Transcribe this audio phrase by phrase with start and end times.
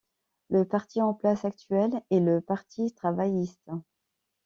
[0.49, 3.69] Le parti en place actuellement est le Parti travailliste.